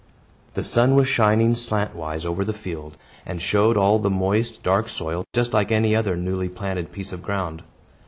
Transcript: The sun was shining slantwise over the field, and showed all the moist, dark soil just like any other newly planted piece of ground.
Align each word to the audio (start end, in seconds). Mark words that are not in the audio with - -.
The 0.55 0.63
sun 0.63 0.95
was 0.95 1.07
shining 1.07 1.51
slantwise 1.53 2.25
over 2.25 2.43
the 2.43 2.53
field, 2.55 2.97
and 3.23 3.39
showed 3.39 3.77
all 3.77 3.99
the 3.99 4.09
moist, 4.09 4.63
dark 4.63 4.89
soil 4.89 5.25
just 5.31 5.53
like 5.53 5.71
any 5.71 5.95
other 5.95 6.17
newly 6.17 6.49
planted 6.49 6.91
piece 6.91 7.13
of 7.13 7.21
ground. 7.21 7.61